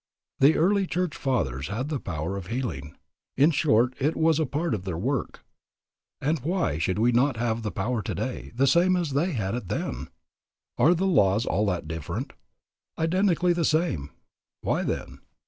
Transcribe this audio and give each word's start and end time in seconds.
The 0.39 0.57
early 0.57 0.87
church 0.87 1.15
fathers 1.15 1.67
had 1.67 1.89
the 1.89 1.99
power 1.99 2.35
of 2.35 2.47
healing, 2.47 2.97
in 3.37 3.51
short, 3.51 3.93
it 3.99 4.15
was 4.15 4.39
a 4.39 4.47
part 4.47 4.73
of 4.73 4.83
their 4.83 4.97
work. 4.97 5.45
And 6.19 6.39
why 6.39 6.79
should 6.79 6.97
we 6.97 7.11
not 7.11 7.37
have 7.37 7.61
the 7.61 7.69
power 7.69 8.01
today, 8.01 8.51
the 8.55 8.65
same 8.65 8.95
as 8.95 9.11
they 9.11 9.33
had 9.33 9.53
it 9.53 9.67
then? 9.67 10.07
Are 10.79 10.95
the 10.95 11.05
laws 11.05 11.45
at 11.45 11.49
all 11.51 11.81
different? 11.81 12.33
Identically 12.97 13.53
the 13.53 13.63
same. 13.63 14.09
Why, 14.61 14.81
then? 14.81 15.19